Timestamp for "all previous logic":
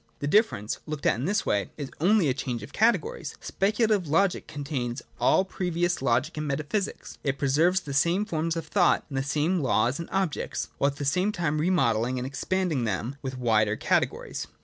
5.19-6.35